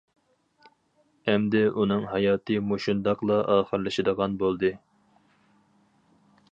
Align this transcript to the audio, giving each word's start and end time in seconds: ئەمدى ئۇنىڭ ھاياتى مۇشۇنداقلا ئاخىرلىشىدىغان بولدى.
ئەمدى 1.33 1.61
ئۇنىڭ 1.81 2.07
ھاياتى 2.13 2.57
مۇشۇنداقلا 2.71 3.39
ئاخىرلىشىدىغان 3.57 4.41
بولدى. 4.45 4.75